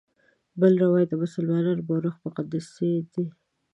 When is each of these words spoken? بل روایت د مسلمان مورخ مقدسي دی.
بل 0.59 0.73
روایت 0.83 1.07
د 1.11 1.15
مسلمان 1.23 1.65
مورخ 1.87 2.15
مقدسي 2.25 2.91
دی. 3.11 3.25